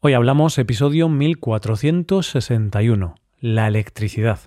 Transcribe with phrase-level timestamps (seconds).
[0.00, 4.38] Hoy hablamos episodio 1461, la electricidad.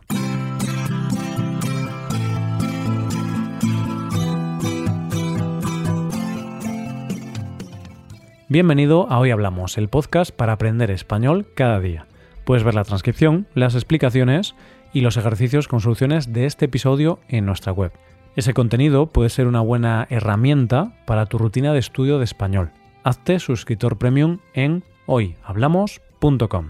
[8.48, 12.08] Bienvenido a Hoy Hablamos, el podcast para aprender español cada día.
[12.46, 14.56] Puedes ver la transcripción, las explicaciones
[14.94, 17.92] y los ejercicios con soluciones de este episodio en nuestra web.
[18.38, 22.72] Ese contenido puede ser una buena herramienta para tu rutina de estudio de español.
[23.04, 26.70] Hazte suscriptor premium en hoyhablamos.com.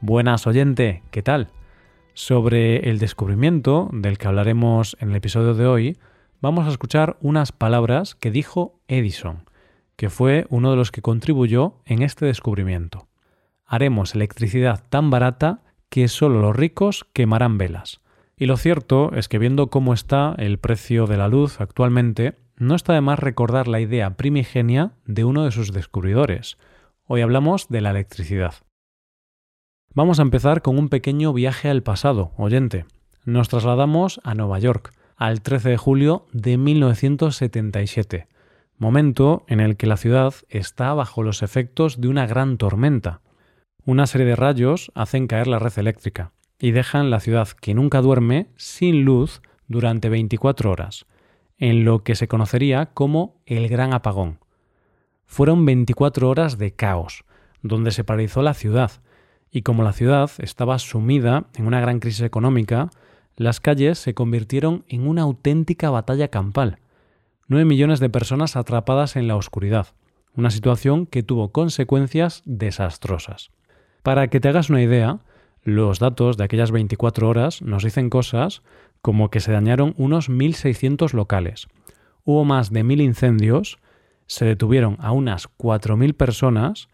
[0.00, 1.52] Buenas oyente, ¿qué tal?
[2.14, 5.96] Sobre el descubrimiento del que hablaremos en el episodio de hoy,
[6.40, 9.44] vamos a escuchar unas palabras que dijo Edison
[9.94, 13.06] que fue uno de los que contribuyó en este descubrimiento.
[13.64, 18.00] Haremos electricidad tan barata que solo los ricos quemarán velas.
[18.36, 22.74] Y lo cierto es que viendo cómo está el precio de la luz actualmente, no
[22.74, 26.58] está de más recordar la idea primigenia de uno de sus descubridores.
[27.06, 28.54] Hoy hablamos de la electricidad.
[29.94, 32.84] Vamos a empezar con un pequeño viaje al pasado, oyente.
[33.24, 38.28] Nos trasladamos a Nueva York, al 13 de julio de 1977
[38.78, 43.20] momento en el que la ciudad está bajo los efectos de una gran tormenta.
[43.84, 48.00] Una serie de rayos hacen caer la red eléctrica y dejan la ciudad que nunca
[48.00, 51.06] duerme sin luz durante 24 horas,
[51.58, 54.38] en lo que se conocería como el Gran Apagón.
[55.26, 57.24] Fueron 24 horas de caos,
[57.62, 58.92] donde se paralizó la ciudad,
[59.50, 62.90] y como la ciudad estaba sumida en una gran crisis económica,
[63.36, 66.78] las calles se convirtieron en una auténtica batalla campal,
[67.48, 69.88] 9 millones de personas atrapadas en la oscuridad,
[70.34, 73.50] una situación que tuvo consecuencias desastrosas.
[74.02, 75.20] Para que te hagas una idea,
[75.62, 78.62] los datos de aquellas 24 horas nos dicen cosas
[79.02, 81.68] como que se dañaron unos 1.600 locales,
[82.24, 83.78] hubo más de 1.000 incendios,
[84.26, 86.88] se detuvieron a unas 4.000 personas,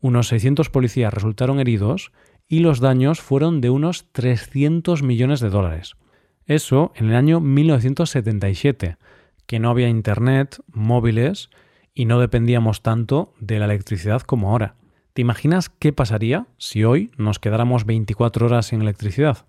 [0.00, 2.12] unos 600 policías resultaron heridos
[2.48, 5.96] y los daños fueron de unos 300 millones de dólares.
[6.44, 8.98] Eso en el año 1977,
[9.46, 11.50] que no había internet, móviles
[11.92, 14.76] y no dependíamos tanto de la electricidad como ahora.
[15.12, 19.46] ¿Te imaginas qué pasaría si hoy nos quedáramos 24 horas sin electricidad?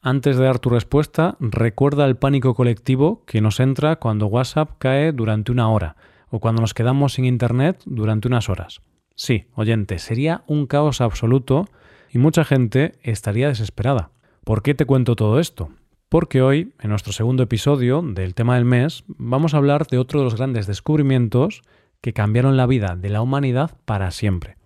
[0.00, 5.12] Antes de dar tu respuesta, recuerda el pánico colectivo que nos entra cuando WhatsApp cae
[5.12, 5.96] durante una hora
[6.30, 8.80] o cuando nos quedamos sin Internet durante unas horas.
[9.14, 11.68] Sí, oyente, sería un caos absoluto
[12.10, 14.10] y mucha gente estaría desesperada.
[14.44, 15.70] ¿Por qué te cuento todo esto?
[16.10, 20.18] porque hoy, en nuestro segundo episodio del tema del mes, vamos a hablar de otro
[20.18, 21.62] de los grandes descubrimientos
[22.00, 24.56] que cambiaron la vida de la humanidad para siempre.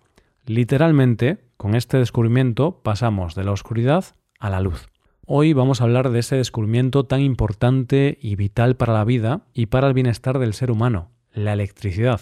[0.47, 4.05] Literalmente, con este descubrimiento pasamos de la oscuridad
[4.39, 4.89] a la luz.
[5.27, 9.67] Hoy vamos a hablar de ese descubrimiento tan importante y vital para la vida y
[9.67, 12.21] para el bienestar del ser humano, la electricidad.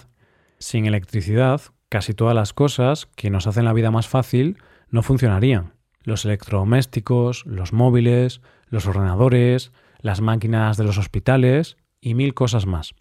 [0.57, 4.57] Sin electricidad, casi todas las cosas que nos hacen la vida más fácil
[4.90, 5.74] no funcionarían.
[6.01, 12.96] Los electrodomésticos, los móviles, los ordenadores, las máquinas de los hospitales y mil cosas más.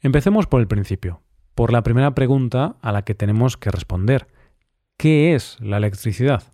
[0.00, 1.22] Empecemos por el principio,
[1.54, 4.28] por la primera pregunta a la que tenemos que responder.
[4.96, 6.44] ¿Qué es la electricidad?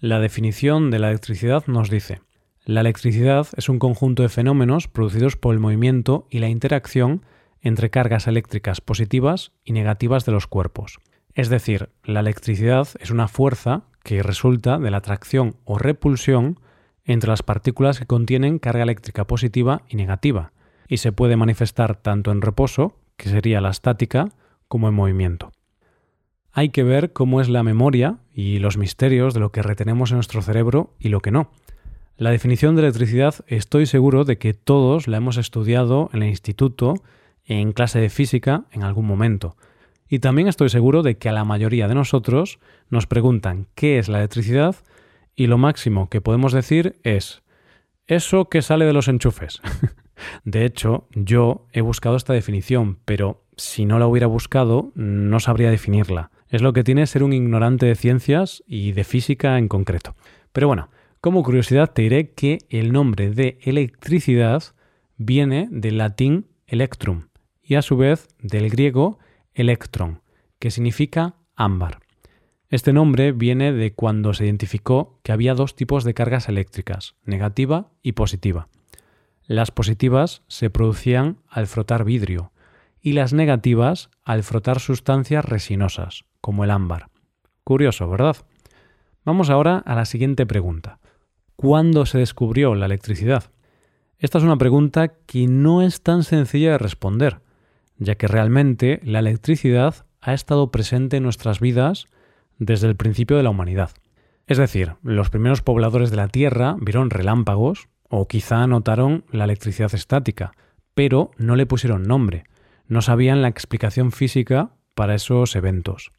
[0.00, 2.20] La definición de la electricidad nos dice,
[2.64, 7.24] la electricidad es un conjunto de fenómenos producidos por el movimiento y la interacción
[7.62, 10.98] entre cargas eléctricas positivas y negativas de los cuerpos.
[11.34, 16.58] Es decir, la electricidad es una fuerza que resulta de la atracción o repulsión
[17.04, 20.52] entre las partículas que contienen carga eléctrica positiva y negativa,
[20.88, 24.30] y se puede manifestar tanto en reposo, que sería la estática,
[24.68, 25.52] como en movimiento.
[26.52, 30.16] Hay que ver cómo es la memoria y los misterios de lo que retenemos en
[30.16, 31.50] nuestro cerebro y lo que no.
[32.16, 36.94] La definición de electricidad estoy seguro de que todos la hemos estudiado en el instituto,
[37.50, 39.56] en clase de física, en algún momento.
[40.08, 44.08] Y también estoy seguro de que a la mayoría de nosotros nos preguntan qué es
[44.08, 44.76] la electricidad
[45.34, 47.42] y lo máximo que podemos decir es
[48.06, 49.60] eso que sale de los enchufes.
[50.44, 55.70] de hecho, yo he buscado esta definición, pero si no la hubiera buscado, no sabría
[55.70, 56.30] definirla.
[56.48, 60.14] Es lo que tiene ser un ignorante de ciencias y de física en concreto.
[60.52, 60.88] Pero bueno,
[61.20, 64.62] como curiosidad te diré que el nombre de electricidad
[65.16, 67.29] viene del latín electrum
[67.70, 69.20] y a su vez del griego
[69.54, 70.22] electron,
[70.58, 72.00] que significa ámbar.
[72.68, 77.92] Este nombre viene de cuando se identificó que había dos tipos de cargas eléctricas, negativa
[78.02, 78.66] y positiva.
[79.46, 82.50] Las positivas se producían al frotar vidrio
[83.00, 87.08] y las negativas al frotar sustancias resinosas, como el ámbar.
[87.62, 88.36] Curioso, ¿verdad?
[89.24, 90.98] Vamos ahora a la siguiente pregunta.
[91.54, 93.52] ¿Cuándo se descubrió la electricidad?
[94.18, 97.42] Esta es una pregunta que no es tan sencilla de responder,
[98.00, 102.06] ya que realmente la electricidad ha estado presente en nuestras vidas
[102.58, 103.90] desde el principio de la humanidad.
[104.46, 109.94] Es decir, los primeros pobladores de la Tierra vieron relámpagos o quizá notaron la electricidad
[109.94, 110.52] estática,
[110.94, 112.44] pero no le pusieron nombre,
[112.88, 116.10] no sabían la explicación física para esos eventos.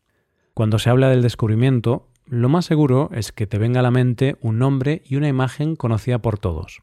[0.53, 4.37] Cuando se habla del descubrimiento, lo más seguro es que te venga a la mente
[4.39, 6.81] un nombre y una imagen conocida por todos.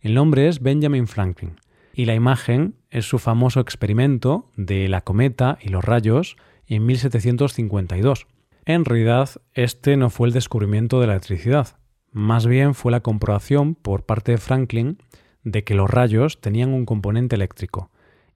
[0.00, 1.56] El nombre es Benjamin Franklin
[1.98, 6.36] y la imagen es su famoso experimento de la cometa y los rayos
[6.68, 8.28] en 1752.
[8.66, 11.76] En realidad, este no fue el descubrimiento de la electricidad,
[12.12, 14.98] más bien fue la comprobación por parte de Franklin
[15.42, 17.90] de que los rayos tenían un componente eléctrico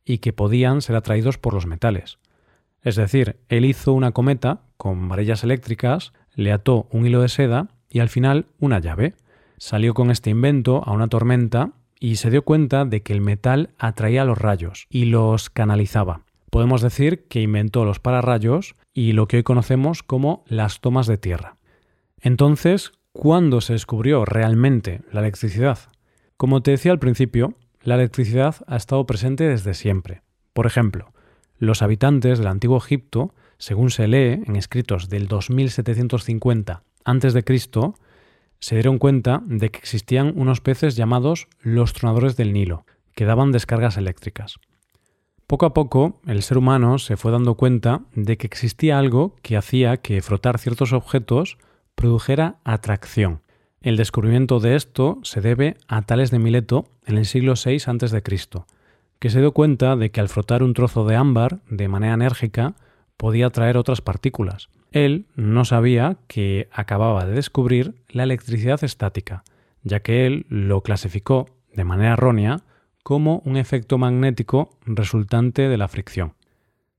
[0.04, 2.18] y que podían ser atraídos por los metales.
[2.80, 7.68] Es decir, él hizo una cometa con varillas eléctricas, le ató un hilo de seda
[7.88, 9.14] y al final una llave.
[9.56, 13.70] Salió con este invento a una tormenta y se dio cuenta de que el metal
[13.78, 16.22] atraía los rayos y los canalizaba.
[16.50, 21.16] Podemos decir que inventó los pararrayos y lo que hoy conocemos como las tomas de
[21.16, 21.58] tierra.
[22.20, 25.78] Entonces, ¿cuándo se descubrió realmente la electricidad?
[26.36, 27.54] Como te decía al principio,
[27.84, 30.22] la electricidad ha estado presente desde siempre.
[30.54, 31.12] Por ejemplo,
[31.58, 37.44] los habitantes del antiguo Egipto, según se lee en escritos del 2750 a.C.,
[38.62, 42.86] se dieron cuenta de que existían unos peces llamados los tronadores del Nilo,
[43.16, 44.60] que daban descargas eléctricas.
[45.48, 49.56] Poco a poco, el ser humano se fue dando cuenta de que existía algo que
[49.56, 51.58] hacía que frotar ciertos objetos
[51.96, 53.42] produjera atracción.
[53.80, 58.22] El descubrimiento de esto se debe a Tales de Mileto en el siglo VI a.C.,
[59.18, 62.76] que se dio cuenta de que al frotar un trozo de ámbar de manera enérgica
[63.16, 64.68] podía atraer otras partículas.
[64.92, 69.42] Él no sabía que acababa de descubrir la electricidad estática,
[69.82, 72.60] ya que él lo clasificó de manera errónea
[73.02, 76.34] como un efecto magnético resultante de la fricción.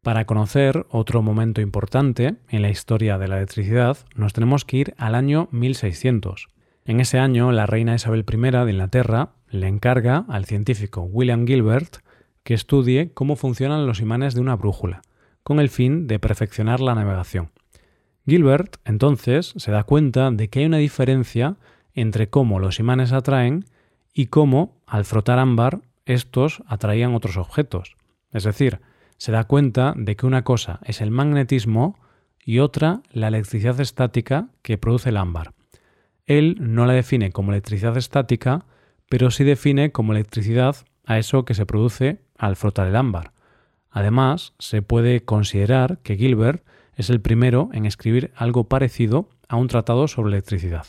[0.01, 4.96] Para conocer otro momento importante en la historia de la electricidad, nos tenemos que ir
[4.98, 6.50] al año 1600.
[6.86, 11.98] En ese año, la reina Isabel I de Inglaterra le encarga al científico William Gilbert
[12.44, 15.04] que estudie cómo funcionan los imanes de una brújula,
[15.44, 17.51] con el fin de perfeccionar la navegación.
[18.25, 21.58] Gilbert, entonces, se da cuenta de que hay una diferencia
[21.94, 23.66] entre cómo los imanes atraen
[24.14, 27.96] y cómo, al frotar ámbar, estos atraían otros objetos.
[28.31, 28.80] Es decir,
[29.18, 31.98] se da cuenta de que una cosa es el magnetismo
[32.44, 35.54] y otra la electricidad estática que produce el ámbar.
[36.25, 38.66] Él no la define como electricidad estática,
[39.10, 43.34] pero sí define como electricidad a eso que se produce al frotar el ámbar.
[43.92, 46.64] Además, se puede considerar que Gilbert
[46.95, 50.86] es el primero en escribir algo parecido a un tratado sobre electricidad.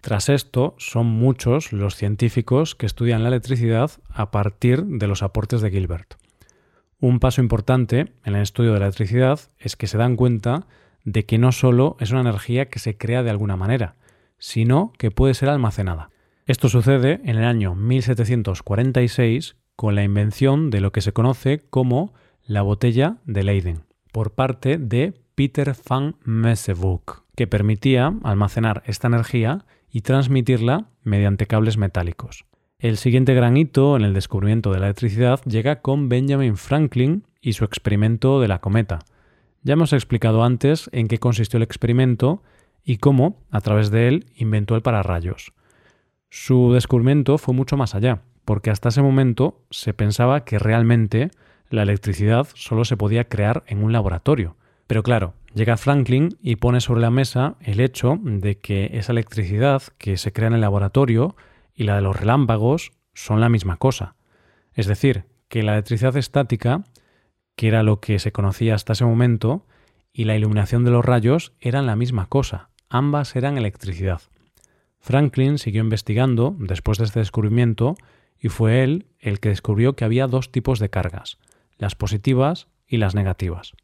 [0.00, 5.60] Tras esto, son muchos los científicos que estudian la electricidad a partir de los aportes
[5.60, 6.14] de Gilbert.
[7.00, 10.66] Un paso importante en el estudio de la electricidad es que se dan cuenta
[11.04, 13.96] de que no solo es una energía que se crea de alguna manera,
[14.38, 16.10] sino que puede ser almacenada.
[16.46, 22.14] Esto sucede en el año 1746 con la invención de lo que se conoce como
[22.46, 29.66] la botella de Leyden por parte de Peter van Messevoog, que permitía almacenar esta energía
[29.88, 32.44] y transmitirla mediante cables metálicos.
[32.80, 37.52] El siguiente gran hito en el descubrimiento de la electricidad llega con Benjamin Franklin y
[37.52, 38.98] su experimento de la cometa.
[39.62, 42.42] Ya hemos explicado antes en qué consistió el experimento
[42.82, 45.52] y cómo, a través de él, inventó el pararrayos.
[46.30, 51.30] Su descubrimiento fue mucho más allá, porque hasta ese momento se pensaba que realmente
[51.70, 54.56] la electricidad solo se podía crear en un laboratorio.
[54.88, 59.82] Pero claro, llega Franklin y pone sobre la mesa el hecho de que esa electricidad
[59.98, 61.36] que se crea en el laboratorio
[61.74, 64.16] y la de los relámpagos son la misma cosa.
[64.72, 66.84] Es decir, que la electricidad estática,
[67.54, 69.66] que era lo que se conocía hasta ese momento,
[70.10, 74.22] y la iluminación de los rayos eran la misma cosa, ambas eran electricidad.
[75.00, 77.94] Franklin siguió investigando después de este descubrimiento
[78.40, 81.38] y fue él el que descubrió que había dos tipos de cargas,
[81.76, 83.74] las positivas y las negativas.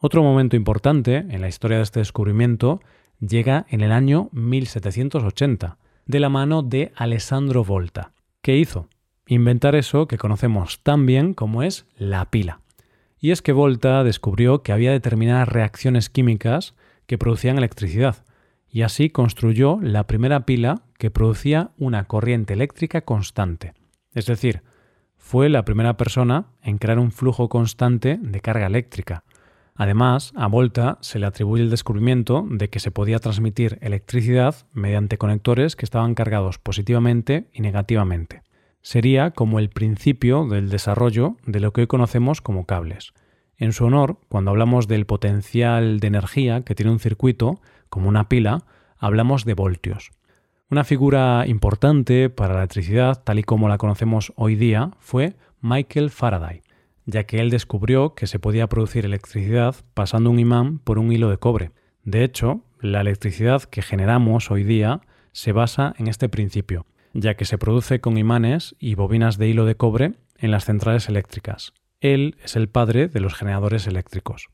[0.00, 2.80] Otro momento importante en la historia de este descubrimiento
[3.18, 5.76] llega en el año 1780,
[6.06, 8.12] de la mano de Alessandro Volta.
[8.40, 8.88] ¿Qué hizo?
[9.26, 12.60] Inventar eso que conocemos tan bien como es la pila.
[13.18, 16.76] Y es que Volta descubrió que había determinadas reacciones químicas
[17.06, 18.24] que producían electricidad,
[18.70, 23.74] y así construyó la primera pila que producía una corriente eléctrica constante.
[24.14, 24.62] Es decir,
[25.16, 29.24] fue la primera persona en crear un flujo constante de carga eléctrica.
[29.80, 35.18] Además, a Volta se le atribuye el descubrimiento de que se podía transmitir electricidad mediante
[35.18, 38.42] conectores que estaban cargados positivamente y negativamente.
[38.82, 43.12] Sería como el principio del desarrollo de lo que hoy conocemos como cables.
[43.56, 48.28] En su honor, cuando hablamos del potencial de energía que tiene un circuito, como una
[48.28, 48.64] pila,
[48.98, 50.10] hablamos de voltios.
[50.70, 56.10] Una figura importante para la electricidad, tal y como la conocemos hoy día, fue Michael
[56.10, 56.62] Faraday,
[57.08, 61.30] ya que él descubrió que se podía producir electricidad pasando un imán por un hilo
[61.30, 61.70] de cobre.
[62.04, 65.00] De hecho, la electricidad que generamos hoy día
[65.32, 66.84] se basa en este principio,
[67.14, 71.08] ya que se produce con imanes y bobinas de hilo de cobre en las centrales
[71.08, 71.72] eléctricas.
[72.02, 74.48] Él es el padre de los generadores eléctricos.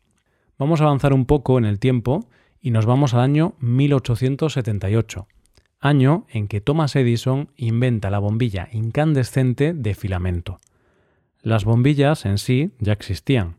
[0.56, 2.28] Vamos a avanzar un poco en el tiempo
[2.61, 5.26] y nos vamos al año 1878,
[5.80, 10.61] año en que Thomas Edison inventa la bombilla incandescente de filamento.
[11.44, 13.58] Las bombillas en sí ya existían,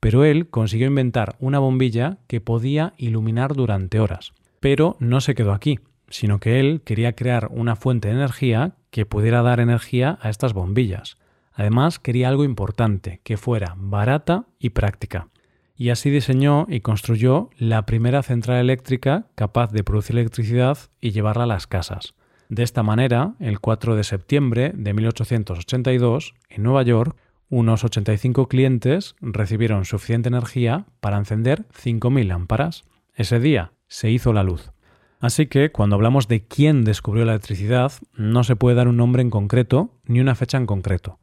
[0.00, 4.32] pero él consiguió inventar una bombilla que podía iluminar durante horas.
[4.58, 9.06] Pero no se quedó aquí, sino que él quería crear una fuente de energía que
[9.06, 11.18] pudiera dar energía a estas bombillas.
[11.52, 15.28] Además, quería algo importante, que fuera barata y práctica.
[15.76, 21.44] Y así diseñó y construyó la primera central eléctrica capaz de producir electricidad y llevarla
[21.44, 22.14] a las casas.
[22.50, 27.16] De esta manera, el 4 de septiembre de 1882, en Nueva York,
[27.48, 32.82] unos 85 clientes recibieron suficiente energía para encender 5.000 lámparas.
[33.14, 34.72] Ese día se hizo la luz.
[35.20, 39.22] Así que cuando hablamos de quién descubrió la electricidad, no se puede dar un nombre
[39.22, 41.20] en concreto ni una fecha en concreto.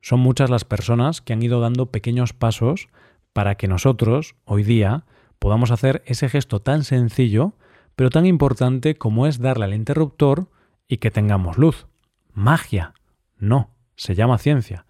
[0.00, 2.88] Son muchas las personas que han ido dando pequeños pasos
[3.34, 5.04] para que nosotros, hoy día,
[5.38, 7.52] podamos hacer ese gesto tan sencillo,
[7.94, 10.48] pero tan importante como es darle al interruptor
[10.88, 11.86] y que tengamos luz.
[12.32, 12.94] Magia.
[13.38, 14.86] No, se llama ciencia.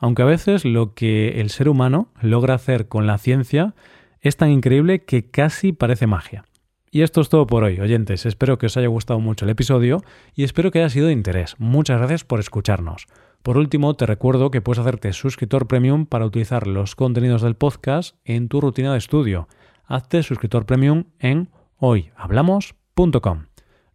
[0.00, 3.74] Aunque a veces lo que el ser humano logra hacer con la ciencia
[4.20, 6.44] es tan increíble que casi parece magia.
[6.90, 8.24] Y esto es todo por hoy, oyentes.
[8.26, 10.02] Espero que os haya gustado mucho el episodio
[10.34, 11.56] y espero que haya sido de interés.
[11.58, 13.06] Muchas gracias por escucharnos.
[13.42, 18.16] Por último, te recuerdo que puedes hacerte suscriptor premium para utilizar los contenidos del podcast
[18.24, 19.48] en tu rutina de estudio.
[19.84, 23.47] Hazte suscriptor premium en hoyhablamos.com.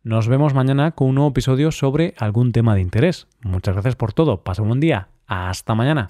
[0.06, 3.28] Nos vemos mañana con un nuevo episodio sobre algún tema de interés.
[3.42, 4.44] Muchas gracias por todo.
[4.44, 5.08] Pasa un buen día.
[5.28, 6.10] Hasta mañana.